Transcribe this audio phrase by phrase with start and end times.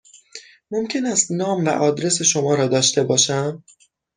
[0.71, 3.63] ممکن است نام و آدرس شما را داشته باشم؟